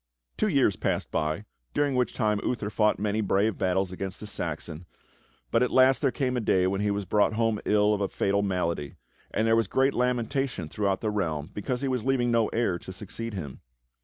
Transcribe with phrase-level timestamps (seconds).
[0.35, 1.45] Two years passed by
[1.75, 4.83] during which time Uther fought many brave battles against the Saxons,
[5.51, 8.07] but at last there came a day when he was brought home ill of a
[8.07, 8.95] fatal malady,
[9.29, 12.91] and there was great lamentation throughout the realm because he was leaving no heir to
[12.91, 13.61] succeed him.